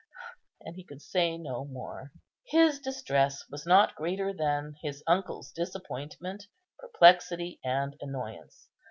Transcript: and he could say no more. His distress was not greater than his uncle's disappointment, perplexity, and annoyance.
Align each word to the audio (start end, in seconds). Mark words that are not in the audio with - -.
and 0.61 0.77
he 0.77 0.83
could 0.83 0.99
say 0.99 1.37
no 1.37 1.63
more. 1.63 2.11
His 2.47 2.79
distress 2.79 3.45
was 3.51 3.67
not 3.67 3.93
greater 3.93 4.33
than 4.33 4.73
his 4.81 5.03
uncle's 5.05 5.51
disappointment, 5.51 6.47
perplexity, 6.79 7.59
and 7.63 7.95
annoyance. 8.01 8.67